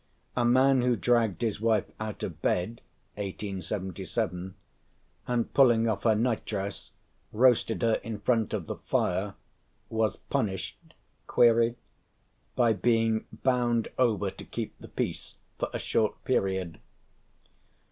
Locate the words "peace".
14.87-15.35